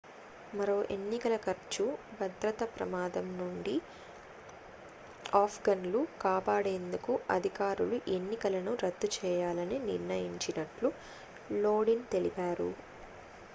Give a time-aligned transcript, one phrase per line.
[0.53, 1.83] మరో ఎన్నికల ఖర్చు
[2.15, 3.75] భద్రత ప్రమాదం నుండి
[5.35, 10.91] ఆఫ్ఘన్లు కాపాడేందుకు అధికారులు ఎన్నికలను రద్దు చేయాలని నిర్ణయించినట్లు
[11.61, 12.71] లోదిన్ తెలిపారు